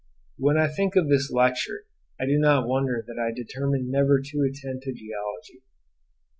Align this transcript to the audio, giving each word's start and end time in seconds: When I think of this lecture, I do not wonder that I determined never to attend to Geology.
When 0.39 0.57
I 0.57 0.67
think 0.67 0.95
of 0.95 1.09
this 1.09 1.29
lecture, 1.29 1.85
I 2.19 2.25
do 2.25 2.39
not 2.39 2.67
wonder 2.67 3.05
that 3.07 3.19
I 3.19 3.31
determined 3.31 3.91
never 3.91 4.19
to 4.19 4.41
attend 4.49 4.81
to 4.81 4.93
Geology. 4.93 5.61